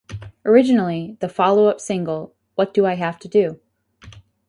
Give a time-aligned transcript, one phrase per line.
[0.45, 3.59] Originally, the follow-up single, What Do I Have to Do?